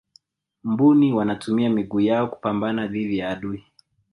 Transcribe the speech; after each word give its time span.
mbuni 0.63 1.13
wanatumia 1.13 1.69
miguu 1.69 1.99
yao 1.99 2.27
kupambana 2.27 2.87
dhidi 2.87 3.17
ya 3.17 3.29
adui 3.29 3.65